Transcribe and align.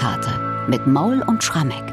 Kantate 0.00 0.66
mit 0.66 0.86
Maul 0.86 1.22
und 1.26 1.44
Schrammeck. 1.44 1.84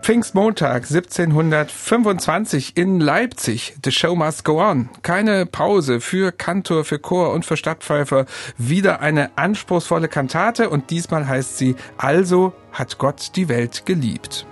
Pfingstmontag 0.00 0.84
1725 0.90 2.74
in 2.74 3.00
Leipzig. 3.00 3.76
The 3.84 3.92
Show 3.92 4.16
Must 4.16 4.46
Go 4.46 4.62
On. 4.62 4.88
Keine 5.02 5.44
Pause 5.44 6.00
für 6.00 6.32
Kantor, 6.32 6.86
für 6.86 6.98
Chor 6.98 7.34
und 7.34 7.44
für 7.44 7.58
Stadtpfeifer. 7.58 8.24
Wieder 8.56 9.02
eine 9.02 9.36
anspruchsvolle 9.36 10.08
Kantate 10.08 10.70
und 10.70 10.88
diesmal 10.88 11.28
heißt 11.28 11.58
sie 11.58 11.76
Also 11.98 12.54
hat 12.72 12.96
Gott 12.96 13.36
die 13.36 13.50
Welt 13.50 13.84
geliebt. 13.84 14.46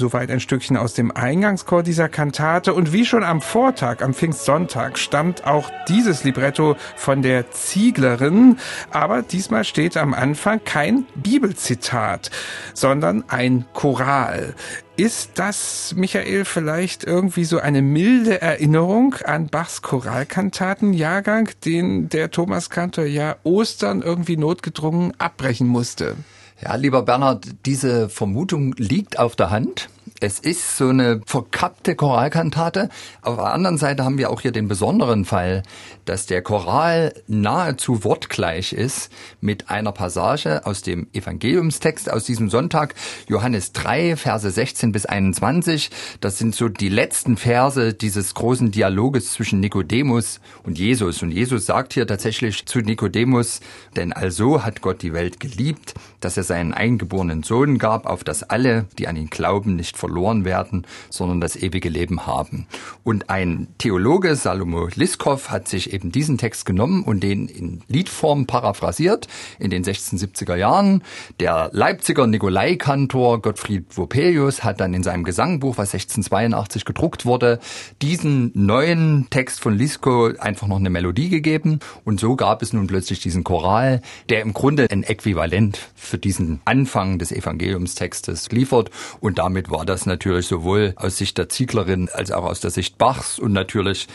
Soweit 0.00 0.30
ein 0.30 0.40
Stückchen 0.40 0.78
aus 0.78 0.94
dem 0.94 1.10
Eingangschor 1.10 1.82
dieser 1.82 2.08
Kantate. 2.08 2.72
Und 2.72 2.94
wie 2.94 3.04
schon 3.04 3.22
am 3.22 3.42
Vortag, 3.42 4.00
am 4.00 4.14
Pfingstsonntag, 4.14 4.98
stammt 4.98 5.46
auch 5.46 5.70
dieses 5.88 6.24
Libretto 6.24 6.76
von 6.96 7.20
der 7.20 7.50
Zieglerin. 7.50 8.56
Aber 8.90 9.20
diesmal 9.20 9.62
steht 9.64 9.98
am 9.98 10.14
Anfang 10.14 10.64
kein 10.64 11.04
Bibelzitat, 11.16 12.30
sondern 12.72 13.24
ein 13.28 13.66
Choral. 13.74 14.54
Ist 14.96 15.32
das, 15.34 15.92
Michael, 15.94 16.46
vielleicht 16.46 17.04
irgendwie 17.04 17.44
so 17.44 17.58
eine 17.58 17.82
milde 17.82 18.40
Erinnerung 18.40 19.16
an 19.26 19.48
Bachs 19.48 19.82
Choralkantatenjahrgang, 19.82 21.50
den 21.66 22.08
der 22.08 22.30
Thomas 22.30 22.70
Kantor 22.70 23.04
ja 23.04 23.36
Ostern 23.42 24.00
irgendwie 24.00 24.38
notgedrungen 24.38 25.12
abbrechen 25.18 25.66
musste? 25.66 26.16
Ja, 26.62 26.74
lieber 26.74 27.02
Bernhard, 27.02 27.46
diese 27.64 28.08
Vermutung 28.08 28.74
liegt 28.76 29.18
auf 29.18 29.34
der 29.34 29.50
Hand. 29.50 29.88
Es 30.22 30.38
ist 30.38 30.76
so 30.76 30.88
eine 30.88 31.22
verkappte 31.24 31.96
Choralkantate. 31.96 32.90
Auf 33.22 33.36
der 33.36 33.54
anderen 33.54 33.78
Seite 33.78 34.04
haben 34.04 34.18
wir 34.18 34.30
auch 34.30 34.42
hier 34.42 34.52
den 34.52 34.68
besonderen 34.68 35.24
Fall, 35.24 35.62
dass 36.04 36.26
der 36.26 36.42
Choral 36.42 37.14
nahezu 37.26 38.04
wortgleich 38.04 38.74
ist 38.74 39.10
mit 39.40 39.70
einer 39.70 39.92
Passage 39.92 40.66
aus 40.66 40.82
dem 40.82 41.06
Evangeliumstext 41.14 42.10
aus 42.10 42.24
diesem 42.24 42.50
Sonntag, 42.50 42.94
Johannes 43.28 43.72
3, 43.72 44.16
Verse 44.16 44.50
16 44.50 44.92
bis 44.92 45.06
21. 45.06 45.90
Das 46.20 46.36
sind 46.36 46.54
so 46.54 46.68
die 46.68 46.90
letzten 46.90 47.38
Verse 47.38 47.94
dieses 47.94 48.34
großen 48.34 48.70
Dialoges 48.72 49.32
zwischen 49.32 49.60
Nikodemus 49.60 50.40
und 50.64 50.78
Jesus. 50.78 51.22
Und 51.22 51.30
Jesus 51.30 51.64
sagt 51.64 51.94
hier 51.94 52.06
tatsächlich 52.06 52.66
zu 52.66 52.80
Nikodemus, 52.80 53.60
denn 53.96 54.12
also 54.12 54.64
hat 54.64 54.82
Gott 54.82 55.00
die 55.00 55.14
Welt 55.14 55.40
geliebt, 55.40 55.94
dass 56.20 56.36
er 56.36 56.42
seinen 56.42 56.74
eingeborenen 56.74 57.42
Sohn 57.42 57.78
gab, 57.78 58.04
auf 58.04 58.22
dass 58.22 58.42
alle, 58.42 58.84
die 58.98 59.08
an 59.08 59.16
ihn 59.16 59.30
glauben, 59.30 59.76
nicht 59.76 59.89
verloren 59.96 60.44
werden, 60.44 60.86
sondern 61.08 61.40
das 61.40 61.56
ewige 61.56 61.88
Leben 61.88 62.26
haben. 62.26 62.66
Und 63.04 63.30
ein 63.30 63.68
Theologe, 63.78 64.36
Salomo 64.36 64.88
Liskov, 64.94 65.50
hat 65.50 65.68
sich 65.68 65.92
eben 65.92 66.12
diesen 66.12 66.38
Text 66.38 66.66
genommen 66.66 67.02
und 67.02 67.20
den 67.20 67.48
in 67.48 67.82
Liedform 67.88 68.46
paraphrasiert 68.46 69.28
in 69.58 69.70
den 69.70 69.84
1670er 69.84 70.56
Jahren. 70.56 71.02
Der 71.38 71.70
Leipziger 71.72 72.26
Nikolaikantor 72.26 73.40
Gottfried 73.42 73.96
Vopelius 73.96 74.64
hat 74.64 74.80
dann 74.80 74.94
in 74.94 75.02
seinem 75.02 75.24
Gesangbuch, 75.24 75.78
was 75.78 75.94
1682 75.94 76.84
gedruckt 76.84 77.24
wurde, 77.24 77.58
diesen 78.02 78.52
neuen 78.54 79.28
Text 79.30 79.60
von 79.60 79.76
Lisko 79.76 80.32
einfach 80.38 80.66
noch 80.66 80.76
eine 80.76 80.90
Melodie 80.90 81.28
gegeben. 81.28 81.80
Und 82.04 82.20
so 82.20 82.36
gab 82.36 82.62
es 82.62 82.72
nun 82.72 82.86
plötzlich 82.86 83.20
diesen 83.20 83.44
Choral, 83.44 84.02
der 84.28 84.42
im 84.42 84.52
Grunde 84.52 84.86
ein 84.90 85.02
Äquivalent 85.02 85.78
für 85.94 86.18
diesen 86.18 86.60
Anfang 86.64 87.18
des 87.18 87.32
Evangeliumstextes 87.32 88.50
liefert. 88.50 88.90
Und 89.20 89.38
damit 89.38 89.70
war 89.80 89.86
das 89.86 90.04
natürlich 90.04 90.46
sowohl 90.46 90.92
aus 90.96 91.16
Sicht 91.16 91.38
der 91.38 91.48
Zieglerin 91.48 92.10
als 92.12 92.30
auch 92.32 92.44
aus 92.44 92.60
der 92.60 92.70
Sicht 92.70 92.98
Bachs 92.98 93.38
und 93.38 93.54
natürlich 93.54 94.08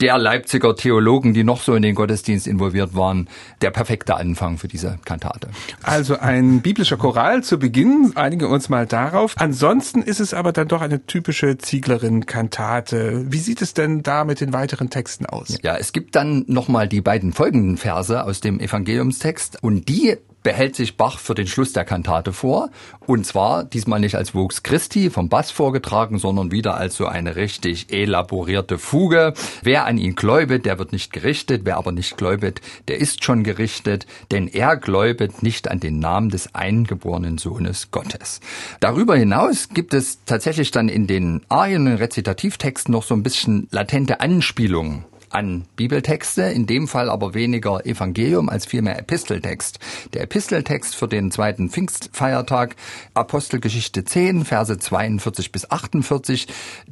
der 0.00 0.16
Leipziger 0.16 0.74
Theologen, 0.74 1.34
die 1.34 1.44
noch 1.44 1.60
so 1.60 1.74
in 1.74 1.82
den 1.82 1.94
Gottesdienst 1.94 2.46
involviert 2.46 2.96
waren, 2.96 3.28
der 3.60 3.72
perfekte 3.72 4.16
Anfang 4.16 4.56
für 4.56 4.68
diese 4.68 4.98
Kantate. 5.04 5.50
Also 5.82 6.18
ein 6.18 6.62
biblischer 6.62 6.96
Choral 6.96 7.44
zu 7.44 7.58
Beginn, 7.58 8.12
einigen 8.14 8.46
uns 8.46 8.70
mal 8.70 8.86
darauf. 8.86 9.34
Ansonsten 9.36 10.00
ist 10.00 10.18
es 10.18 10.32
aber 10.32 10.52
dann 10.52 10.68
doch 10.68 10.80
eine 10.80 11.04
typische 11.04 11.58
Zieglerin-Kantate. 11.58 13.26
Wie 13.28 13.38
sieht 13.38 13.60
es 13.60 13.74
denn 13.74 14.02
da 14.02 14.24
mit 14.24 14.40
den 14.40 14.54
weiteren 14.54 14.88
Texten 14.88 15.26
aus? 15.26 15.58
Ja, 15.62 15.76
es 15.76 15.92
gibt 15.92 16.16
dann 16.16 16.46
nochmal 16.46 16.88
die 16.88 17.02
beiden 17.02 17.34
folgenden 17.34 17.76
Verse 17.76 18.24
aus 18.24 18.40
dem 18.40 18.60
Evangeliumstext 18.60 19.62
und 19.62 19.90
die 19.90 20.16
behält 20.42 20.76
sich 20.76 20.96
Bach 20.96 21.18
für 21.18 21.34
den 21.34 21.46
Schluss 21.46 21.72
der 21.72 21.84
Kantate 21.84 22.32
vor. 22.32 22.70
Und 23.06 23.26
zwar 23.26 23.64
diesmal 23.64 24.00
nicht 24.00 24.14
als 24.14 24.34
Vox 24.34 24.62
Christi 24.62 25.10
vom 25.10 25.28
Bass 25.28 25.50
vorgetragen, 25.50 26.18
sondern 26.18 26.50
wieder 26.50 26.76
als 26.76 26.96
so 26.96 27.06
eine 27.06 27.36
richtig 27.36 27.92
elaborierte 27.92 28.78
Fuge. 28.78 29.34
Wer 29.62 29.86
an 29.86 29.98
ihn 29.98 30.14
gläubet, 30.14 30.66
der 30.66 30.78
wird 30.78 30.92
nicht 30.92 31.12
gerichtet. 31.12 31.62
Wer 31.64 31.76
aber 31.76 31.92
nicht 31.92 32.16
gläubet, 32.16 32.60
der 32.88 32.98
ist 32.98 33.24
schon 33.24 33.44
gerichtet. 33.44 34.06
Denn 34.30 34.48
er 34.48 34.76
gläubet 34.76 35.42
nicht 35.42 35.70
an 35.70 35.80
den 35.80 35.98
Namen 35.98 36.30
des 36.30 36.54
eingeborenen 36.54 37.38
Sohnes 37.38 37.90
Gottes. 37.90 38.40
Darüber 38.80 39.16
hinaus 39.16 39.68
gibt 39.68 39.94
es 39.94 40.24
tatsächlich 40.24 40.70
dann 40.70 40.88
in 40.88 41.06
den 41.06 41.42
Arien 41.48 41.86
und 41.86 41.94
Rezitativtexten 41.94 42.92
noch 42.92 43.02
so 43.02 43.14
ein 43.14 43.22
bisschen 43.22 43.68
latente 43.70 44.20
Anspielungen 44.20 45.04
an 45.32 45.64
Bibeltexte, 45.76 46.42
in 46.42 46.66
dem 46.66 46.88
Fall 46.88 47.10
aber 47.10 47.34
weniger 47.34 47.84
Evangelium 47.86 48.48
als 48.48 48.66
vielmehr 48.66 48.98
Episteltext. 48.98 49.78
Der 50.14 50.22
Episteltext 50.22 50.94
für 50.94 51.08
den 51.08 51.30
zweiten 51.30 51.70
Pfingstfeiertag, 51.70 52.76
Apostelgeschichte 53.14 54.04
10, 54.04 54.44
Verse 54.44 54.78
42 54.78 55.52
bis 55.52 55.70
48, 55.70 56.46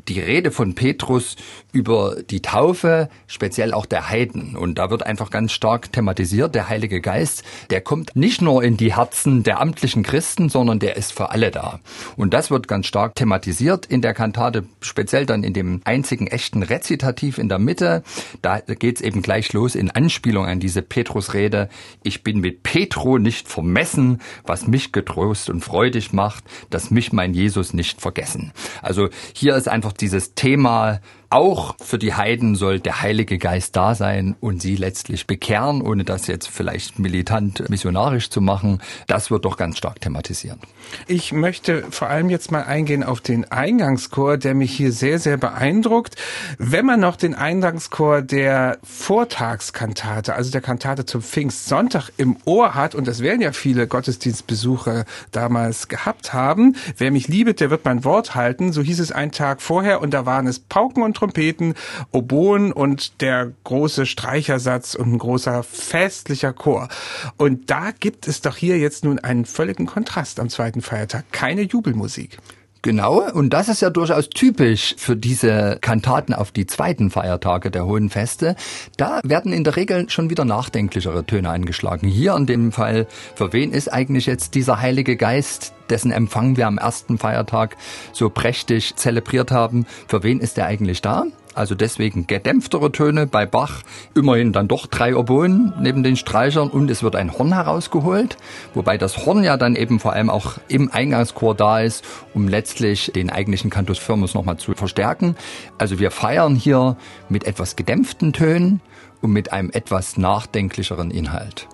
die 0.08 0.20
Rede 0.20 0.50
von 0.50 0.74
Petrus 0.74 1.36
über 1.72 2.16
die 2.28 2.42
Taufe, 2.42 3.08
speziell 3.26 3.72
auch 3.72 3.86
der 3.86 4.08
Heiden. 4.08 4.56
Und 4.56 4.78
da 4.78 4.90
wird 4.90 5.04
einfach 5.04 5.30
ganz 5.30 5.52
stark 5.52 5.92
thematisiert, 5.92 6.54
der 6.54 6.68
Heilige 6.68 7.00
Geist, 7.00 7.44
der 7.70 7.80
kommt 7.80 8.16
nicht 8.16 8.42
nur 8.42 8.62
in 8.62 8.76
die 8.76 8.96
Herzen 8.96 9.42
der 9.42 9.60
amtlichen 9.60 10.02
Christen, 10.02 10.48
sondern 10.48 10.78
der 10.78 10.96
ist 10.96 11.12
für 11.12 11.30
alle 11.30 11.50
da. 11.50 11.80
Und 12.16 12.34
das 12.34 12.50
wird 12.50 12.68
ganz 12.68 12.86
stark 12.86 13.14
thematisiert 13.14 13.86
in 13.86 14.02
der 14.02 14.14
Kantate, 14.14 14.64
speziell 14.80 15.26
dann 15.26 15.44
in 15.44 15.52
dem 15.52 15.80
einzigen 15.84 16.26
echten 16.26 16.62
Rezitativ 16.62 17.38
in 17.38 17.48
der 17.48 17.58
Mitte. 17.58 18.02
Da 18.42 18.60
geht's 18.60 19.00
eben 19.00 19.22
gleich 19.22 19.52
los 19.52 19.74
in 19.74 19.90
Anspielung 19.90 20.46
an 20.46 20.60
diese 20.60 20.82
Petrusrede. 20.82 21.68
Ich 22.02 22.22
bin 22.22 22.40
mit 22.40 22.62
Petro 22.62 23.18
nicht 23.18 23.48
vermessen, 23.48 24.20
was 24.44 24.66
mich 24.66 24.92
getrost 24.92 25.50
und 25.50 25.64
freudig 25.64 26.12
macht, 26.12 26.44
dass 26.70 26.90
mich 26.90 27.12
mein 27.12 27.34
Jesus 27.34 27.74
nicht 27.74 28.00
vergessen. 28.00 28.52
Also 28.82 29.08
hier 29.34 29.56
ist 29.56 29.68
einfach 29.68 29.92
dieses 29.92 30.34
Thema 30.34 31.00
auch 31.30 31.76
für 31.80 31.98
die 31.98 32.14
Heiden 32.14 32.56
soll 32.56 32.80
der 32.80 33.02
Heilige 33.02 33.38
Geist 33.38 33.76
da 33.76 33.94
sein 33.94 34.34
und 34.40 34.60
sie 34.60 34.74
letztlich 34.74 35.28
bekehren, 35.28 35.80
ohne 35.80 36.04
das 36.04 36.26
jetzt 36.26 36.48
vielleicht 36.48 36.98
militant 36.98 37.68
missionarisch 37.70 38.30
zu 38.30 38.40
machen. 38.40 38.82
Das 39.06 39.30
wird 39.30 39.44
doch 39.44 39.56
ganz 39.56 39.78
stark 39.78 40.00
thematisiert. 40.00 40.58
Ich 41.06 41.32
möchte 41.32 41.84
vor 41.90 42.08
allem 42.08 42.30
jetzt 42.30 42.50
mal 42.50 42.64
eingehen 42.64 43.04
auf 43.04 43.20
den 43.20 43.50
Eingangschor, 43.50 44.38
der 44.38 44.54
mich 44.54 44.72
hier 44.72 44.90
sehr, 44.90 45.20
sehr 45.20 45.36
beeindruckt. 45.36 46.16
Wenn 46.58 46.84
man 46.84 46.98
noch 46.98 47.14
den 47.14 47.36
Eingangschor 47.36 48.22
der 48.22 48.78
Vortagskantate, 48.82 50.34
also 50.34 50.50
der 50.50 50.60
Kantate 50.60 51.06
zum 51.06 51.22
Pfingstsonntag 51.22 52.10
im 52.16 52.38
Ohr 52.44 52.74
hat, 52.74 52.96
und 52.96 53.06
das 53.06 53.20
werden 53.20 53.40
ja 53.40 53.52
viele 53.52 53.86
Gottesdienstbesucher 53.86 55.04
damals 55.30 55.86
gehabt 55.86 56.32
haben, 56.32 56.74
wer 56.98 57.12
mich 57.12 57.28
liebet, 57.28 57.60
der 57.60 57.70
wird 57.70 57.84
mein 57.84 58.04
Wort 58.04 58.34
halten, 58.34 58.72
so 58.72 58.82
hieß 58.82 58.98
es 58.98 59.12
einen 59.12 59.30
Tag 59.30 59.62
vorher, 59.62 60.00
und 60.00 60.12
da 60.12 60.26
waren 60.26 60.48
es 60.48 60.58
Pauken 60.58 61.04
und 61.04 61.19
Trompeten, 61.20 61.74
Oboen 62.12 62.72
und 62.72 63.20
der 63.20 63.52
große 63.64 64.06
Streichersatz 64.06 64.94
und 64.94 65.12
ein 65.12 65.18
großer 65.18 65.62
festlicher 65.62 66.54
Chor. 66.54 66.88
Und 67.36 67.68
da 67.68 67.90
gibt 67.90 68.26
es 68.26 68.40
doch 68.40 68.56
hier 68.56 68.78
jetzt 68.78 69.04
nun 69.04 69.18
einen 69.18 69.44
völligen 69.44 69.84
Kontrast 69.84 70.40
am 70.40 70.48
zweiten 70.48 70.80
Feiertag. 70.80 71.30
Keine 71.30 71.60
Jubelmusik. 71.60 72.38
Genau, 72.82 73.30
und 73.30 73.50
das 73.50 73.68
ist 73.68 73.82
ja 73.82 73.90
durchaus 73.90 74.30
typisch 74.30 74.94
für 74.96 75.14
diese 75.14 75.76
Kantaten 75.82 76.32
auf 76.32 76.50
die 76.50 76.66
zweiten 76.66 77.10
Feiertage 77.10 77.70
der 77.70 77.84
Hohen 77.84 78.08
Feste. 78.08 78.56
Da 78.96 79.20
werden 79.22 79.52
in 79.52 79.64
der 79.64 79.76
Regel 79.76 80.08
schon 80.08 80.30
wieder 80.30 80.46
nachdenklichere 80.46 81.26
Töne 81.26 81.50
angeschlagen. 81.50 82.08
Hier 82.08 82.34
in 82.36 82.46
dem 82.46 82.72
Fall, 82.72 83.06
für 83.34 83.52
wen 83.52 83.72
ist 83.72 83.92
eigentlich 83.92 84.24
jetzt 84.24 84.54
dieser 84.54 84.80
Heilige 84.80 85.16
Geist, 85.16 85.74
dessen 85.90 86.10
Empfang 86.10 86.56
wir 86.56 86.66
am 86.66 86.78
ersten 86.78 87.18
Feiertag 87.18 87.76
so 88.14 88.30
prächtig 88.30 88.96
zelebriert 88.96 89.50
haben, 89.50 89.84
für 90.08 90.22
wen 90.22 90.40
ist 90.40 90.56
er 90.56 90.64
eigentlich 90.64 91.02
da? 91.02 91.26
Also 91.54 91.74
deswegen 91.74 92.26
gedämpftere 92.26 92.92
Töne 92.92 93.26
bei 93.26 93.44
Bach, 93.44 93.82
immerhin 94.14 94.52
dann 94.52 94.68
doch 94.68 94.86
drei 94.86 95.16
Oboen 95.16 95.72
neben 95.80 96.02
den 96.02 96.16
Streichern 96.16 96.68
und 96.68 96.90
es 96.90 97.02
wird 97.02 97.16
ein 97.16 97.36
Horn 97.36 97.52
herausgeholt, 97.52 98.36
wobei 98.74 98.98
das 98.98 99.26
Horn 99.26 99.42
ja 99.42 99.56
dann 99.56 99.74
eben 99.74 99.98
vor 99.98 100.12
allem 100.12 100.30
auch 100.30 100.58
im 100.68 100.92
Eingangschor 100.92 101.54
da 101.54 101.80
ist, 101.80 102.04
um 102.34 102.46
letztlich 102.46 103.10
den 103.14 103.30
eigentlichen 103.30 103.70
Cantus 103.70 103.98
Firmus 103.98 104.34
nochmal 104.34 104.58
zu 104.58 104.74
verstärken. 104.74 105.36
Also 105.78 105.98
wir 105.98 106.10
feiern 106.10 106.54
hier 106.54 106.96
mit 107.28 107.44
etwas 107.44 107.74
gedämpften 107.74 108.32
Tönen 108.32 108.80
und 109.20 109.32
mit 109.32 109.52
einem 109.52 109.70
etwas 109.72 110.16
nachdenklicheren 110.16 111.10
Inhalt. 111.10 111.68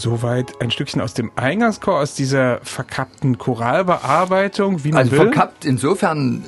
Soweit 0.00 0.62
ein 0.62 0.70
Stückchen 0.70 1.02
aus 1.02 1.12
dem 1.12 1.30
Eingangschor, 1.36 2.00
aus 2.00 2.14
dieser 2.14 2.60
verkappten 2.62 3.36
Choralbearbeitung, 3.36 4.82
wie 4.82 4.92
man 4.92 5.00
also 5.00 5.12
will. 5.12 5.18
verkappt 5.18 5.66
insofern 5.66 6.42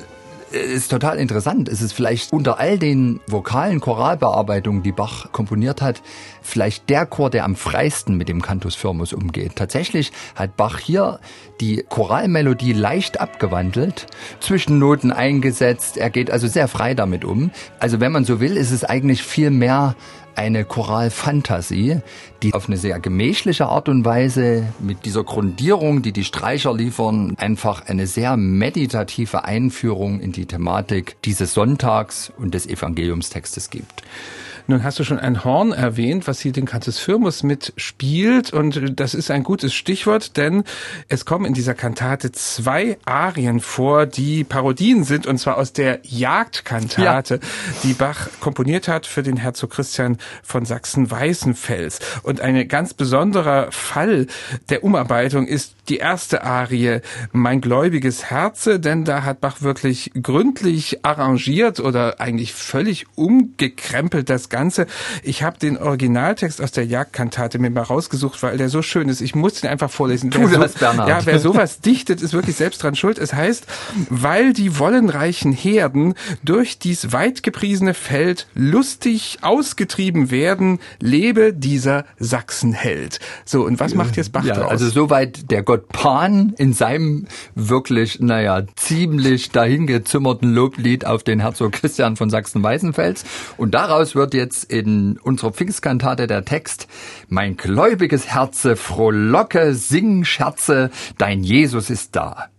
ist 0.53 0.89
total 0.89 1.17
interessant. 1.17 1.67
Es 1.67 1.81
ist 1.81 1.93
vielleicht 1.93 2.31
unter 2.31 2.59
all 2.59 2.77
den 2.77 3.19
vokalen 3.27 3.79
Choralbearbeitungen, 3.79 4.83
die 4.83 4.91
Bach 4.91 5.31
komponiert 5.31 5.81
hat, 5.81 6.01
vielleicht 6.41 6.89
der 6.89 7.05
Chor, 7.05 7.29
der 7.29 7.43
am 7.43 7.55
freisten 7.55 8.17
mit 8.17 8.29
dem 8.29 8.41
Cantus 8.41 8.75
Firmus 8.75 9.13
umgeht. 9.13 9.55
Tatsächlich 9.55 10.11
hat 10.35 10.55
Bach 10.55 10.79
hier 10.79 11.19
die 11.59 11.83
Choralmelodie 11.89 12.73
leicht 12.73 13.19
abgewandelt, 13.19 14.05
Zwischennoten 14.39 15.11
eingesetzt. 15.11 15.97
Er 15.97 16.09
geht 16.09 16.29
also 16.29 16.47
sehr 16.47 16.67
frei 16.67 16.93
damit 16.93 17.25
um. 17.25 17.51
Also 17.79 17.99
wenn 17.99 18.11
man 18.11 18.25
so 18.25 18.39
will, 18.39 18.55
ist 18.55 18.71
es 18.71 18.83
eigentlich 18.83 19.23
viel 19.23 19.49
mehr 19.49 19.95
eine 20.35 20.65
Choralfantasie, 20.65 21.99
die 22.41 22.53
auf 22.53 22.67
eine 22.67 22.77
sehr 22.77 22.99
gemächliche 22.99 23.67
Art 23.67 23.89
und 23.89 24.05
Weise 24.05 24.67
mit 24.79 25.05
dieser 25.05 25.23
Grundierung, 25.23 26.01
die 26.01 26.11
die 26.11 26.23
Streicher 26.23 26.73
liefern, 26.73 27.35
einfach 27.37 27.87
eine 27.87 28.07
sehr 28.07 28.37
meditative 28.37 29.45
Einführung 29.45 30.19
in 30.19 30.31
die 30.31 30.42
Thematik 30.45 31.21
dieses 31.23 31.53
Sonntags 31.53 32.31
und 32.37 32.53
des 32.53 32.67
Evangeliumstextes 32.67 33.69
gibt. 33.69 34.03
Nun 34.67 34.83
hast 34.83 34.97
du 34.97 35.03
schon 35.03 35.19
ein 35.19 35.43
Horn 35.43 35.73
erwähnt, 35.73 36.25
was 36.25 36.39
hier 36.39 36.53
den 36.53 36.65
Cantus 36.65 36.97
Firmus 36.97 37.43
mitspielt 37.43 38.53
und 38.53 38.97
das 38.97 39.13
ist 39.13 39.29
ein 39.29 39.43
gutes 39.43 39.73
Stichwort, 39.73 40.37
denn 40.37 40.63
es 41.09 41.25
kommen 41.25 41.45
in 41.45 41.53
dieser 41.53 41.73
Kantate 41.73 42.31
zwei 42.31 42.97
Arien 43.03 43.59
vor, 43.59 44.05
die 44.05 44.45
Parodien 44.45 45.03
sind 45.03 45.27
und 45.27 45.37
zwar 45.37 45.57
aus 45.57 45.73
der 45.73 45.99
Jagdkantate, 46.03 47.35
ja. 47.35 47.49
die 47.83 47.93
Bach 47.93 48.29
komponiert 48.39 48.87
hat 48.87 49.05
für 49.05 49.21
den 49.21 49.35
Herzog 49.35 49.71
Christian 49.71 50.17
von 50.43 50.65
Sachsen-Weißenfels. 50.65 51.99
Und 52.23 52.39
ein 52.39 52.65
ganz 52.69 52.93
besonderer 52.93 53.69
Fall 53.71 54.27
der 54.69 54.85
Umarbeitung 54.85 55.45
ist 55.45 55.75
die 55.89 55.97
erste 55.97 56.43
Arie, 56.43 57.01
Mein 57.31 57.61
gläubiges 57.61 58.29
Herze, 58.29 58.79
denn 58.79 59.03
da 59.03 59.23
hat 59.23 59.41
Bach 59.41 59.61
wirklich 59.61 60.11
gründlich 60.21 61.03
arrangiert 61.03 61.79
oder 61.79 62.19
eigentlich 62.19 62.53
völlig 62.53 63.05
umgekrempelt 63.15 64.29
das 64.29 64.49
Ganze. 64.49 64.87
Ich 65.23 65.43
habe 65.43 65.59
den 65.59 65.77
Originaltext 65.77 66.61
aus 66.61 66.71
der 66.71 66.85
Jagdkantate 66.85 67.59
mir 67.59 67.69
mal 67.69 67.83
rausgesucht, 67.83 68.41
weil 68.43 68.57
der 68.57 68.69
so 68.69 68.81
schön 68.81 69.09
ist. 69.09 69.21
Ich 69.21 69.35
muss 69.35 69.61
den 69.61 69.69
einfach 69.69 69.91
vorlesen. 69.91 70.31
Tu 70.31 70.49
wer 70.49 70.59
das, 70.59 70.73
so, 70.73 70.79
Bernhard. 70.79 71.09
Ja, 71.09 71.25
wer 71.25 71.39
sowas 71.39 71.81
dichtet, 71.81 72.21
ist 72.21 72.33
wirklich 72.33 72.55
selbst 72.55 72.81
dran 72.83 72.95
schuld. 72.95 73.17
Es 73.17 73.33
heißt, 73.33 73.65
weil 74.09 74.53
die 74.53 74.79
wollenreichen 74.79 75.51
Herden 75.51 76.13
durch 76.43 76.79
dies 76.79 77.11
weit 77.11 77.43
gepriesene 77.43 77.93
Feld 77.93 78.47
lustig 78.53 79.39
ausgetrieben 79.41 80.31
werden, 80.31 80.79
lebe 80.99 81.53
dieser 81.53 82.05
Sachsenheld. 82.19 83.19
So, 83.45 83.65
und 83.65 83.79
was 83.79 83.95
macht 83.95 84.15
jetzt 84.15 84.31
Bach 84.31 84.45
ja, 84.45 84.55
draus? 84.55 84.71
Also 84.71 84.89
soweit 84.89 85.51
der 85.51 85.63
Gott 85.63 85.72
Gott 85.73 85.89
Pan 85.89 86.53
in 86.59 86.71
seinem 86.71 87.25
wirklich, 87.55 88.19
naja, 88.19 88.61
ziemlich 88.75 89.49
dahingezimmerten 89.49 90.53
Loblied 90.53 91.03
auf 91.07 91.23
den 91.23 91.39
Herzog 91.39 91.71
Christian 91.71 92.15
von 92.15 92.29
Sachsen-Weißenfels. 92.29 93.25
Und 93.57 93.73
daraus 93.73 94.13
wird 94.13 94.35
jetzt 94.35 94.65
in 94.65 95.17
unserer 95.17 95.51
Pfingstkantate 95.51 96.27
der 96.27 96.45
Text, 96.45 96.87
mein 97.27 97.57
gläubiges 97.57 98.27
Herze, 98.27 98.75
frohlocke, 98.75 99.73
sing, 99.73 100.25
scherze, 100.25 100.91
dein 101.17 101.43
Jesus 101.43 101.89
ist 101.89 102.15
da. 102.15 102.49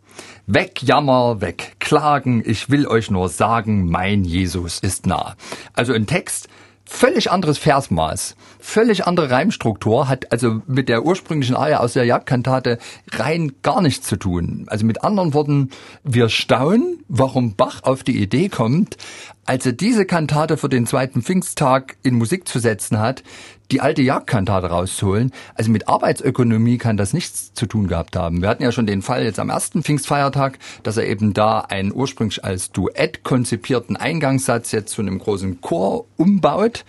Weg 0.48 0.82
Jammer, 0.82 1.40
weg 1.40 1.76
Klagen, 1.78 2.42
ich 2.44 2.68
will 2.68 2.88
euch 2.88 3.12
nur 3.12 3.28
sagen, 3.28 3.88
mein 3.88 4.24
Jesus 4.24 4.80
ist 4.80 5.06
nah. 5.06 5.36
Also 5.74 5.92
ein 5.92 6.08
Text, 6.08 6.48
völlig 6.94 7.30
anderes 7.30 7.58
Versmaß, 7.58 8.36
völlig 8.60 9.06
andere 9.06 9.30
Reimstruktur, 9.30 10.08
hat 10.08 10.30
also 10.30 10.62
mit 10.66 10.88
der 10.88 11.04
ursprünglichen 11.04 11.56
Arie 11.56 11.74
aus 11.74 11.94
der 11.94 12.04
Jagdkantate 12.04 12.78
rein 13.12 13.52
gar 13.62 13.82
nichts 13.82 14.06
zu 14.06 14.16
tun. 14.16 14.66
Also 14.68 14.86
mit 14.86 15.02
anderen 15.02 15.34
Worten, 15.34 15.70
wir 16.04 16.28
staunen, 16.28 17.04
warum 17.08 17.56
Bach 17.56 17.82
auf 17.82 18.04
die 18.04 18.22
Idee 18.22 18.48
kommt, 18.48 18.96
als 19.44 19.66
er 19.66 19.72
diese 19.72 20.06
Kantate 20.06 20.56
für 20.56 20.68
den 20.68 20.86
zweiten 20.86 21.22
Pfingsttag 21.22 21.96
in 22.02 22.14
Musik 22.14 22.46
zu 22.48 22.60
setzen 22.60 23.00
hat, 23.00 23.24
die 23.70 23.80
alte 23.80 24.02
Jagdkantate 24.02 24.68
rauszuholen. 24.68 25.32
Also 25.54 25.70
mit 25.70 25.88
Arbeitsökonomie 25.88 26.78
kann 26.78 26.96
das 26.96 27.12
nichts 27.12 27.54
zu 27.54 27.66
tun 27.66 27.86
gehabt 27.86 28.16
haben. 28.16 28.42
Wir 28.42 28.48
hatten 28.48 28.62
ja 28.62 28.72
schon 28.72 28.86
den 28.86 29.02
Fall 29.02 29.24
jetzt 29.24 29.38
am 29.38 29.50
ersten 29.50 29.82
Pfingstfeiertag, 29.82 30.58
dass 30.82 30.96
er 30.96 31.06
eben 31.06 31.34
da 31.34 31.60
einen 31.60 31.92
ursprünglich 31.92 32.44
als 32.44 32.72
Duett 32.72 33.24
konzipierten 33.24 33.96
Eingangssatz 33.96 34.72
jetzt 34.72 34.92
zu 34.92 35.02
einem 35.02 35.18
großen 35.18 35.60
Chor 35.60 36.06
umbaut 36.16 36.84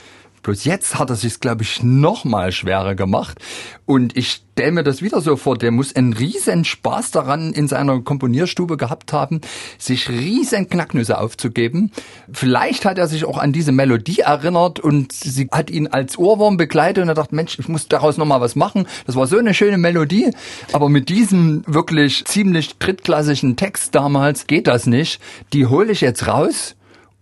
Bloß 0.45 0.63
jetzt 0.63 0.99
hat 0.99 1.09
er 1.09 1.15
sich, 1.15 1.39
glaube 1.39 1.63
ich, 1.63 1.81
noch 1.81 2.23
mal 2.23 2.51
schwerer 2.51 2.93
gemacht. 2.93 3.39
Und 3.87 4.15
ich 4.15 4.29
stelle 4.29 4.73
mir 4.73 4.83
das 4.83 5.01
wieder 5.01 5.19
so 5.19 5.37
vor, 5.37 5.57
der 5.57 5.71
muss 5.71 5.95
einen 5.95 6.13
riesen 6.13 6.65
Spaß 6.65 7.09
daran 7.09 7.51
in 7.51 7.67
seiner 7.67 7.99
Komponierstube 8.01 8.77
gehabt 8.77 9.11
haben, 9.11 9.41
sich 9.79 10.07
riesen 10.07 10.69
Knacknüsse 10.69 11.17
aufzugeben. 11.17 11.91
Vielleicht 12.31 12.85
hat 12.85 12.99
er 12.99 13.07
sich 13.07 13.25
auch 13.25 13.39
an 13.39 13.53
diese 13.53 13.71
Melodie 13.71 14.19
erinnert 14.19 14.79
und 14.79 15.13
sie 15.13 15.49
hat 15.51 15.71
ihn 15.71 15.87
als 15.87 16.15
Ohrwurm 16.19 16.57
begleitet 16.57 17.01
und 17.01 17.09
er 17.09 17.15
dachte, 17.15 17.33
Mensch, 17.33 17.57
ich 17.57 17.67
muss 17.67 17.87
daraus 17.87 18.17
noch 18.17 18.27
mal 18.27 18.39
was 18.39 18.55
machen. 18.55 18.87
Das 19.07 19.15
war 19.15 19.25
so 19.25 19.39
eine 19.39 19.55
schöne 19.55 19.79
Melodie. 19.79 20.29
Aber 20.73 20.89
mit 20.89 21.09
diesem 21.09 21.63
wirklich 21.65 22.23
ziemlich 22.25 22.77
drittklassigen 22.77 23.55
Text 23.55 23.95
damals 23.95 24.45
geht 24.45 24.67
das 24.67 24.85
nicht. 24.85 25.19
Die 25.53 25.65
hole 25.65 25.91
ich 25.91 26.01
jetzt 26.01 26.27
raus 26.27 26.74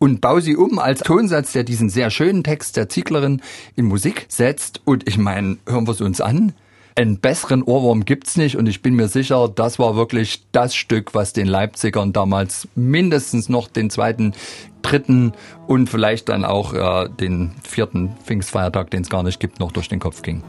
und 0.04 0.20
baue 0.20 0.42
sie 0.42 0.58
um 0.58 0.80
als 0.80 1.00
Tonsatz, 1.00 1.54
der 1.54 1.64
diesen 1.64 1.88
sehr 1.88 2.10
schönen 2.10 2.44
Text 2.44 2.76
der 2.76 2.90
Zieglerin 2.90 3.42
in 3.78 3.86
Musik 3.86 4.26
setzt. 4.28 4.82
Und 4.84 5.08
ich 5.08 5.18
meine, 5.18 5.56
hören 5.66 5.88
wir 5.88 5.94
es 5.94 6.02
uns 6.02 6.20
an. 6.20 6.52
Einen 6.98 7.20
besseren 7.20 7.64
Ohrwurm 7.64 8.04
gibt's 8.04 8.36
nicht 8.36 8.58
und 8.58 8.68
ich 8.68 8.82
bin 8.82 8.96
mir 8.96 9.08
sicher, 9.08 9.48
das 9.48 9.80
war 9.80 9.96
wirklich 9.96 10.44
das 10.52 10.76
Stück, 10.76 11.16
was 11.16 11.32
den 11.32 11.48
Leipzigern 11.48 12.12
damals 12.12 12.68
mindestens 12.76 13.48
noch 13.48 13.70
den 13.70 13.90
zweiten, 13.90 14.34
dritten 14.82 15.32
und 15.68 15.90
vielleicht 15.90 16.28
dann 16.28 16.44
auch 16.44 16.74
äh, 16.74 17.08
den 17.08 17.54
vierten 17.64 18.12
Pfingstfeiertag, 18.26 18.92
den 18.92 19.04
es 19.04 19.10
gar 19.10 19.24
nicht 19.24 19.40
gibt, 19.40 19.62
noch 19.62 19.72
durch 19.72 19.88
den 19.88 20.02
Kopf 20.02 20.22
ging. 20.22 20.44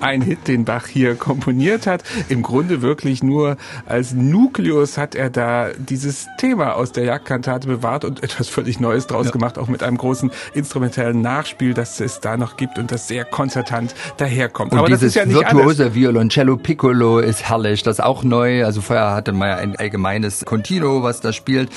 Ein 0.00 0.22
Hit, 0.22 0.48
den 0.48 0.64
Bach 0.64 0.86
hier 0.86 1.14
komponiert 1.14 1.86
hat. 1.86 2.02
Im 2.28 2.42
Grunde 2.42 2.82
wirklich 2.82 3.22
nur 3.22 3.56
als 3.86 4.12
Nukleus 4.12 4.98
hat 4.98 5.14
er 5.14 5.30
da 5.30 5.68
dieses 5.76 6.26
Thema 6.38 6.74
aus 6.74 6.92
der 6.92 7.04
Jagdkantate 7.04 7.66
bewahrt 7.66 8.04
und 8.04 8.22
etwas 8.22 8.48
völlig 8.48 8.80
Neues 8.80 9.06
draus 9.06 9.26
ja. 9.26 9.32
gemacht, 9.32 9.58
auch 9.58 9.68
mit 9.68 9.82
einem 9.82 9.96
großen 9.96 10.30
instrumentellen 10.54 11.20
Nachspiel, 11.20 11.74
das 11.74 12.00
es 12.00 12.20
da 12.20 12.36
noch 12.36 12.56
gibt 12.56 12.78
und 12.78 12.90
das 12.90 13.08
sehr 13.08 13.24
konzertant 13.24 13.94
daherkommt. 14.16 14.72
Und 14.72 14.78
Aber 14.78 14.88
dieses 14.88 15.00
das 15.00 15.08
ist 15.08 15.14
ja 15.16 15.26
nicht 15.26 15.36
virtuose 15.36 15.84
alles. 15.84 15.94
Violoncello 15.94 16.56
Piccolo 16.56 17.18
ist 17.18 17.48
herrlich, 17.48 17.82
das 17.82 17.98
ist 17.98 18.04
auch 18.04 18.22
neu. 18.24 18.64
Also 18.64 18.80
vorher 18.80 19.12
hatte 19.12 19.32
man 19.32 19.48
ja 19.48 19.56
ein 19.56 19.76
allgemeines 19.76 20.44
Continuo, 20.44 21.02
was 21.02 21.20
da 21.20 21.32
spielt. 21.32 21.70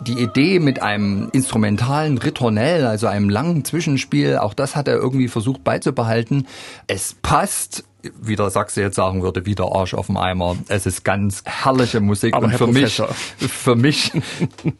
Die 0.00 0.20
Idee 0.20 0.58
mit 0.60 0.82
einem 0.82 1.28
instrumentalen 1.32 2.18
Ritornell, 2.18 2.86
also 2.86 3.06
einem 3.06 3.28
langen 3.28 3.64
Zwischenspiel, 3.64 4.38
auch 4.38 4.54
das 4.54 4.76
hat 4.76 4.88
er 4.88 4.96
irgendwie 4.96 5.28
versucht 5.28 5.64
beizubehalten. 5.64 6.46
Es 6.86 7.14
passt 7.20 7.77
wie 8.20 8.36
der 8.36 8.50
Sachse 8.50 8.80
jetzt 8.80 8.94
sagen 8.94 9.22
würde, 9.22 9.44
wieder 9.44 9.72
Arsch 9.72 9.94
auf 9.94 10.06
dem 10.06 10.16
Eimer. 10.16 10.56
Es 10.68 10.86
ist 10.86 11.04
ganz 11.04 11.42
herrliche 11.44 12.00
Musik 12.00 12.34
Aber 12.34 12.46
und 12.46 12.54
für 12.54 12.66
mich, 12.68 13.02
für 13.38 13.74
mich 13.74 14.12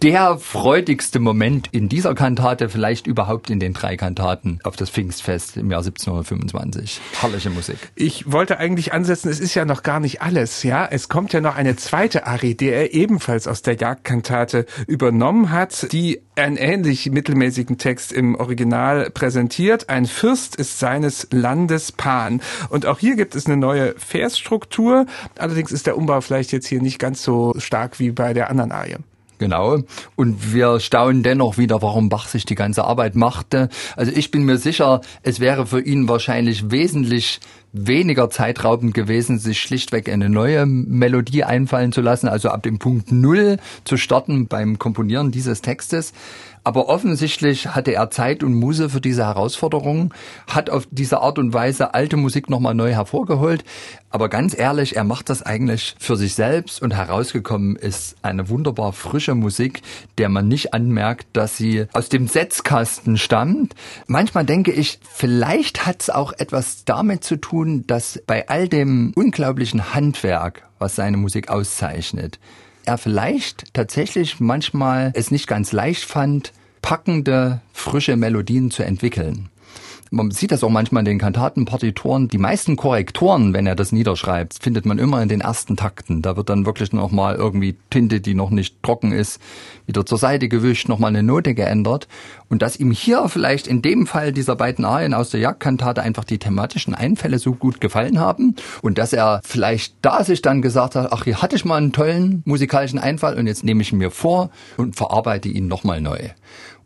der 0.03 0.39
freudigste 0.39 1.19
Moment 1.19 1.69
in 1.73 1.89
dieser 1.89 2.15
Kantate, 2.15 2.69
vielleicht 2.69 3.07
überhaupt 3.07 3.51
in 3.51 3.59
den 3.59 3.73
drei 3.73 3.97
Kantaten 3.97 4.61
auf 4.63 4.77
das 4.77 4.91
Pfingstfest 4.91 5.57
im 5.57 5.71
Jahr 5.71 5.81
1725. 5.81 7.01
Herrliche 7.21 7.51
Musik. 7.51 7.79
Ich 7.97 8.31
wollte 8.31 8.59
eigentlich 8.59 8.93
ansetzen, 8.93 9.31
es 9.31 9.41
ist 9.41 9.55
ja 9.55 9.65
noch 9.65 9.83
gar 9.83 9.99
nicht 9.99 10.23
alles, 10.23 10.63
ja. 10.63 10.87
Es 10.87 11.09
kommt 11.09 11.33
ja 11.33 11.41
noch 11.41 11.57
eine 11.57 11.77
zweite 11.77 12.27
Arie, 12.27 12.55
die 12.55 12.69
er 12.69 12.95
ebenfalls 12.95 13.49
aus 13.49 13.63
der 13.63 13.77
Jagdkantate 13.77 14.67
übernommen 14.87 15.51
hat, 15.51 15.93
die 15.93 16.21
einen 16.37 16.57
ähnlich 16.57 17.11
mittelmäßigen 17.11 17.79
Text 17.79 18.13
im 18.13 18.37
Original 18.37 19.11
präsentiert. 19.11 19.89
Ein 19.89 20.07
Fürst 20.07 20.57
ist 20.57 20.79
seines 20.79 21.27
Landes 21.33 21.93
Pan. 21.93 22.41
Und 22.69 22.87
auch 22.87 22.99
hier 22.99 23.08
gibt 23.17 23.35
es 23.35 23.47
eine 23.47 23.57
neue 23.57 23.95
Versstruktur. 23.97 25.07
Allerdings 25.39 25.73
ist 25.73 25.87
der 25.87 25.97
Umbau 25.97 26.21
vielleicht 26.21 26.53
jetzt 26.53 26.67
hier 26.67 26.83
nicht 26.83 26.99
ganz 26.99 27.23
so 27.23 27.55
stark 27.59 27.99
wie 27.99 28.11
bei 28.11 28.33
der 28.33 28.51
anderen 28.51 28.73
Arie. 28.73 28.97
Genau. 29.39 29.79
Und 30.17 30.53
wir 30.53 30.81
staunen 30.81 31.23
dennoch 31.23 31.59
wieder, 31.59 31.81
warum 31.81 32.09
Bach 32.09 32.27
sich 32.27 32.45
die 32.45 32.57
ganze 32.57 32.85
Arbeit 32.85 33.15
machte. 33.15 33.69
Also 33.97 34.13
ich 34.13 34.31
bin 34.31 34.43
mir 34.43 34.59
sicher, 34.59 35.01
es 35.23 35.39
wäre 35.39 35.67
für 35.67 35.81
ihn 35.81 36.09
wahrscheinlich 36.09 36.71
wesentlich 36.71 37.41
weniger 37.73 38.31
zeitraubend 38.31 38.95
gewesen, 38.95 39.39
sich 39.39 39.61
schlichtweg 39.61 40.09
eine 40.09 40.29
neue 40.29 40.67
Melodie 40.67 41.45
einfallen 41.45 41.93
zu 41.93 42.01
lassen, 42.01 42.29
also 42.29 42.49
ab 42.49 42.63
dem 42.63 42.79
Punkt 42.79 43.13
Null 43.13 43.59
zu 43.85 43.97
starten 43.97 44.47
beim 44.47 44.79
Komponieren 44.79 45.31
dieses 45.31 45.63
Textes. 45.63 46.13
Aber 46.69 46.89
offensichtlich 46.89 47.69
hatte 47.69 47.93
er 47.95 48.11
Zeit 48.11 48.43
und 48.43 48.53
Muse 48.53 48.91
für 48.91 49.01
diese 49.01 49.25
Herausforderung, 49.25 50.13
hat 50.47 50.69
auf 50.69 50.87
diese 50.91 51.23
Art 51.23 51.39
und 51.39 51.55
Weise 51.55 51.95
alte 51.95 52.19
Musik 52.19 52.51
nochmal 52.51 52.75
neu 52.75 52.93
hervorgeholt. 52.93 53.65
Aber 54.11 54.29
ganz 54.29 54.59
ehrlich, 54.59 54.97
er 54.97 55.05
macht 55.05 55.31
das 55.31 55.43
eigentlich 55.43 55.95
für 55.99 56.17
sich 56.17 56.35
selbst 56.35 56.83
und 56.83 56.95
herausgekommen 56.95 57.77
ist 57.77 58.17
eine 58.21 58.51
wunderbar 58.51 58.93
frische 58.93 59.35
Musik, 59.35 59.81
der 60.19 60.29
man 60.29 60.49
nicht 60.49 60.75
anmerkt, 60.75 61.27
dass 61.33 61.57
sie 61.57 61.87
aus 61.93 62.11
dem 62.11 62.29
Setzkasten 62.29 63.17
stammt. 63.17 63.75
Manchmal 64.07 64.45
denke 64.45 64.73
ich, 64.73 64.99
vielleicht 65.11 65.87
hat 65.87 66.03
es 66.03 66.11
auch 66.11 66.33
etwas 66.33 66.85
damit 66.85 67.25
zu 67.25 67.37
tun, 67.37 67.58
dass 67.65 68.23
bei 68.27 68.49
all 68.49 68.69
dem 68.69 69.13
unglaublichen 69.15 69.95
Handwerk, 69.95 70.69
was 70.79 70.97
seine 70.97 71.17
Musik 71.17 71.49
auszeichnet, 71.49 72.39
er 72.85 72.99
vielleicht 72.99 73.75
tatsächlich 73.75 74.41
manchmal 74.41 75.13
es 75.15 75.31
nicht 75.31 75.47
ganz 75.47 75.73
leicht 75.73 76.05
fand, 76.05 76.53
packende, 76.81 77.61
frische 77.73 78.17
Melodien 78.17 78.71
zu 78.71 78.83
entwickeln. 78.83 79.51
Man 80.11 80.31
sieht 80.31 80.53
das 80.53 80.65
auch 80.65 80.71
manchmal 80.71 81.03
in 81.03 81.07
den 81.07 81.19
Kantatenpartituren. 81.19 82.29
Die 82.29 82.39
meisten 82.39 82.77
Korrektoren, 82.77 83.53
wenn 83.53 83.67
er 83.67 83.75
das 83.75 83.93
niederschreibt, 83.93 84.63
findet 84.63 84.87
man 84.87 84.99
immer 84.99 85.23
in 85.23 85.29
den 85.29 85.41
ersten 85.41 85.77
Takten. 85.77 86.23
Da 86.23 86.37
wird 86.37 86.49
dann 86.49 86.67
wirklich 86.67 86.93
noch 86.93 87.11
mal 87.11 87.35
irgendwie 87.35 87.77
Tinte, 87.91 88.21
die 88.21 88.35
noch 88.35 88.51
nicht 88.51 88.83
trocken 88.83 89.13
ist, 89.13 89.41
wieder 89.87 90.07
zur 90.07 90.19
Seite 90.19 90.49
gewischt, 90.49 90.89
noch 90.89 90.99
mal 90.99 91.09
eine 91.09 91.23
Note 91.23 91.55
geändert. 91.55 92.09
Und 92.49 92.63
dass 92.63 92.79
ihm 92.79 92.91
hier 92.91 93.29
vielleicht 93.29 93.67
in 93.67 93.83
dem 93.83 94.07
Fall 94.07 94.33
dieser 94.33 94.57
beiden 94.57 94.85
Arien 94.85 95.15
aus 95.15 95.31
der 95.31 95.41
Jagdkantate 95.41 96.03
einfach 96.03 96.25
die 96.25 96.39
thematischen 96.39 96.95
Einfälle 96.95 97.39
so 97.39 97.53
gut 97.53 97.81
gefallen 97.81 98.19
haben 98.19 98.57
und 98.83 98.99
dass 98.99 99.13
er 99.13 99.43
vielleicht 99.45 99.95
da 100.03 100.25
sich 100.25 100.41
dann 100.41 100.63
gesagt 100.63 100.95
hat, 100.95 101.13
ach, 101.13 101.25
hier 101.25 101.43
hatte 101.43 101.57
ich 101.57 101.65
mal 101.65 101.77
einen 101.77 101.93
tollen 101.93 102.43
musikalischen 102.47 102.99
Einfall 102.99 103.37
und 103.37 103.47
jetzt 103.47 103.65
nehme 103.65 103.83
ich 103.83 103.93
ihn 103.93 103.99
mir 103.99 104.11
vor 104.11 104.51
und 104.77 104.97
verarbeite 104.97 105.49
ihn 105.49 105.69
noch 105.69 105.85
mal 105.85 106.01
neu. 106.01 106.31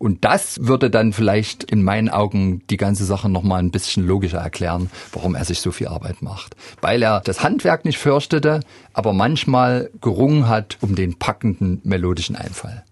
Und 0.03 0.25
das 0.25 0.59
würde 0.67 0.91
dann 0.91 1.13
vielleicht 1.13 1.63
in 1.63 1.85
meinen 1.85 2.09
Augen 2.09 2.63
die 2.71 2.77
ganze 2.77 3.05
Sache 3.05 3.29
nochmal 3.29 3.61
ein 3.61 3.71
bisschen 3.71 4.05
logischer 4.05 4.39
erklären, 4.39 4.91
warum 5.13 5.37
er 5.37 5.45
sich 5.45 5.61
so 5.61 5.71
viel 5.71 5.87
Arbeit 5.87 6.23
macht. 6.23 6.57
Weil 6.81 7.05
er 7.05 7.21
das 7.21 7.45
Handwerk 7.45 7.85
nicht 7.85 7.99
fürchtete, 7.99 8.65
aber 8.95 9.13
manchmal 9.13 9.91
gerungen 10.01 10.49
hat 10.49 10.77
um 10.81 10.97
den 10.97 11.21
packenden 11.21 11.81
melodischen 11.85 12.35
Einfall. 12.35 12.83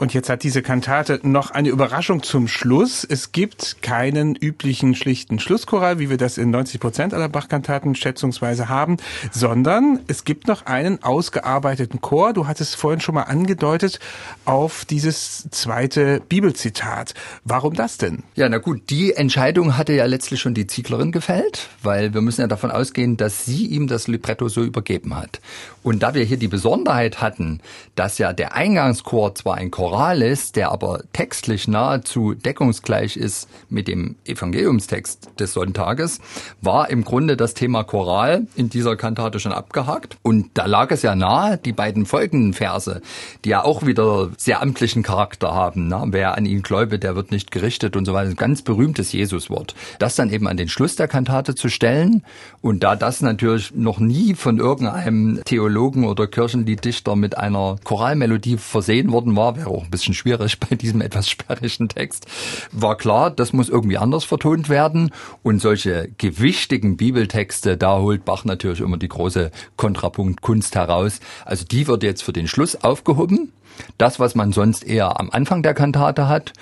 Und 0.00 0.14
jetzt 0.14 0.30
hat 0.30 0.44
diese 0.44 0.62
Kantate 0.62 1.20
noch 1.24 1.50
eine 1.50 1.68
Überraschung 1.68 2.22
zum 2.22 2.48
Schluss. 2.48 3.04
Es 3.04 3.32
gibt 3.32 3.82
keinen 3.82 4.34
üblichen 4.34 4.94
schlichten 4.94 5.38
Schlusschoral, 5.38 5.98
wie 5.98 6.08
wir 6.08 6.16
das 6.16 6.38
in 6.38 6.48
90 6.48 6.80
Prozent 6.80 7.12
aller 7.12 7.28
Bach-Kantaten 7.28 7.94
schätzungsweise 7.94 8.70
haben, 8.70 8.96
sondern 9.30 10.00
es 10.06 10.24
gibt 10.24 10.48
noch 10.48 10.64
einen 10.64 11.02
ausgearbeiteten 11.02 12.00
Chor. 12.00 12.32
Du 12.32 12.46
hattest 12.46 12.76
vorhin 12.76 13.02
schon 13.02 13.14
mal 13.14 13.24
angedeutet 13.24 14.00
auf 14.46 14.86
dieses 14.86 15.46
zweite 15.50 16.22
Bibelzitat. 16.26 17.12
Warum 17.44 17.74
das 17.74 17.98
denn? 17.98 18.22
Ja, 18.36 18.48
na 18.48 18.56
gut, 18.56 18.88
die 18.88 19.12
Entscheidung 19.12 19.76
hatte 19.76 19.92
ja 19.92 20.06
letztlich 20.06 20.40
schon 20.40 20.54
die 20.54 20.66
Zieglerin 20.66 21.12
gefällt, 21.12 21.68
weil 21.82 22.14
wir 22.14 22.22
müssen 22.22 22.40
ja 22.40 22.46
davon 22.46 22.70
ausgehen, 22.70 23.18
dass 23.18 23.44
sie 23.44 23.66
ihm 23.66 23.86
das 23.86 24.08
Libretto 24.08 24.48
so 24.48 24.62
übergeben 24.62 25.14
hat. 25.14 25.42
Und 25.82 26.02
da 26.02 26.14
wir 26.14 26.24
hier 26.24 26.38
die 26.38 26.48
Besonderheit 26.48 27.20
hatten, 27.20 27.60
dass 27.96 28.16
ja 28.16 28.32
der 28.32 28.54
Eingangschor 28.54 29.34
zwar 29.34 29.56
ein 29.56 29.70
Chor 29.70 29.89
Choral 29.90 30.22
ist, 30.22 30.54
der 30.54 30.70
aber 30.70 31.02
textlich 31.12 31.66
nahezu 31.66 32.34
deckungsgleich 32.34 33.16
ist 33.16 33.48
mit 33.68 33.88
dem 33.88 34.14
Evangeliumstext 34.24 35.30
des 35.40 35.52
Sonntages, 35.52 36.20
war 36.60 36.90
im 36.90 37.02
Grunde 37.02 37.36
das 37.36 37.54
Thema 37.54 37.82
Choral 37.82 38.46
in 38.54 38.70
dieser 38.70 38.94
Kantate 38.94 39.40
schon 39.40 39.50
abgehakt. 39.50 40.16
Und 40.22 40.50
da 40.54 40.66
lag 40.66 40.92
es 40.92 41.02
ja 41.02 41.16
nahe, 41.16 41.58
die 41.58 41.72
beiden 41.72 42.06
folgenden 42.06 42.54
Verse, 42.54 43.02
die 43.44 43.48
ja 43.48 43.64
auch 43.64 43.84
wieder 43.84 44.30
sehr 44.36 44.62
amtlichen 44.62 45.02
Charakter 45.02 45.54
haben. 45.54 45.88
Na, 45.88 46.04
wer 46.06 46.38
an 46.38 46.46
ihn 46.46 46.62
gläube, 46.62 47.00
der 47.00 47.16
wird 47.16 47.32
nicht 47.32 47.50
gerichtet 47.50 47.96
und 47.96 48.04
so 48.04 48.12
weiter. 48.12 48.30
Ein 48.30 48.36
ganz 48.36 48.62
berühmtes 48.62 49.10
Jesuswort. 49.10 49.74
Das 49.98 50.14
dann 50.14 50.30
eben 50.30 50.46
an 50.46 50.56
den 50.56 50.68
Schluss 50.68 50.94
der 50.94 51.08
Kantate 51.08 51.56
zu 51.56 51.68
stellen. 51.68 52.22
Und 52.60 52.84
da 52.84 52.94
das 52.94 53.22
natürlich 53.22 53.74
noch 53.74 53.98
nie 53.98 54.36
von 54.36 54.58
irgendeinem 54.58 55.40
Theologen 55.44 56.04
oder 56.04 56.28
Kirchenlieddichter 56.28 57.16
mit 57.16 57.36
einer 57.36 57.74
Choralmelodie 57.82 58.56
versehen 58.56 59.10
worden 59.10 59.34
war, 59.34 59.56
wäre 59.56 59.69
auch 59.70 59.84
ein 59.84 59.90
bisschen 59.90 60.14
schwierig 60.14 60.58
bei 60.60 60.76
diesem 60.76 61.00
etwas 61.00 61.28
sperrigen 61.28 61.88
Text, 61.88 62.26
war 62.72 62.96
klar, 62.96 63.30
das 63.30 63.52
muss 63.52 63.68
irgendwie 63.68 63.98
anders 63.98 64.24
vertont 64.24 64.68
werden. 64.68 65.10
Und 65.42 65.60
solche 65.60 66.08
gewichtigen 66.18 66.96
Bibeltexte, 66.96 67.76
da 67.76 67.98
holt 67.98 68.24
Bach 68.24 68.44
natürlich 68.44 68.80
immer 68.80 68.96
die 68.96 69.08
große 69.08 69.50
Kontrapunktkunst 69.76 70.74
heraus. 70.74 71.20
Also 71.44 71.64
die 71.64 71.86
wird 71.86 72.02
jetzt 72.02 72.22
für 72.22 72.32
den 72.32 72.48
Schluss 72.48 72.76
aufgehoben. 72.76 73.52
Das, 73.98 74.20
was 74.20 74.34
man 74.34 74.52
sonst 74.52 74.84
eher 74.84 75.18
am 75.18 75.30
Anfang 75.30 75.62
der 75.62 75.74
Kantate 75.74 76.28
hat. 76.28 76.52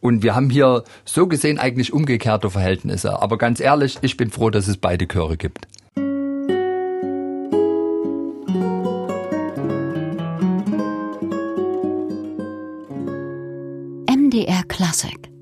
Und 0.00 0.22
wir 0.22 0.34
haben 0.34 0.50
hier 0.50 0.84
so 1.04 1.26
gesehen 1.26 1.58
eigentlich 1.58 1.92
umgekehrte 1.92 2.50
Verhältnisse. 2.50 3.22
Aber 3.22 3.38
ganz 3.38 3.58
ehrlich, 3.60 3.98
ich 4.02 4.16
bin 4.16 4.30
froh, 4.30 4.50
dass 4.50 4.68
es 4.68 4.76
beide 4.76 5.06
Chöre 5.06 5.36
gibt. 5.36 5.66
Classic 14.94 15.33